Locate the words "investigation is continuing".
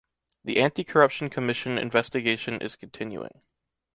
1.77-3.43